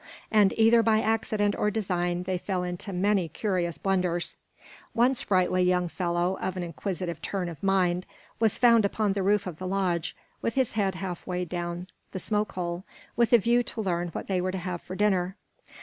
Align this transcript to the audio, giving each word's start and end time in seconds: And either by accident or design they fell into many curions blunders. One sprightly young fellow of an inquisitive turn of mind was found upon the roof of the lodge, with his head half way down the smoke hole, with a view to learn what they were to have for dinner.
And 0.31 0.51
either 0.57 0.81
by 0.81 0.99
accident 0.99 1.55
or 1.59 1.69
design 1.69 2.23
they 2.23 2.39
fell 2.39 2.63
into 2.63 2.91
many 2.91 3.29
curions 3.29 3.77
blunders. 3.77 4.35
One 4.93 5.13
sprightly 5.13 5.61
young 5.61 5.87
fellow 5.89 6.39
of 6.41 6.57
an 6.57 6.63
inquisitive 6.63 7.21
turn 7.21 7.47
of 7.47 7.61
mind 7.61 8.07
was 8.39 8.57
found 8.57 8.83
upon 8.83 9.13
the 9.13 9.21
roof 9.21 9.45
of 9.45 9.59
the 9.59 9.67
lodge, 9.67 10.15
with 10.41 10.55
his 10.55 10.71
head 10.71 10.95
half 10.95 11.27
way 11.27 11.45
down 11.45 11.85
the 12.13 12.19
smoke 12.19 12.53
hole, 12.53 12.83
with 13.15 13.31
a 13.31 13.37
view 13.37 13.61
to 13.61 13.81
learn 13.81 14.07
what 14.07 14.25
they 14.25 14.41
were 14.41 14.51
to 14.51 14.57
have 14.57 14.81
for 14.81 14.95
dinner. 14.95 15.37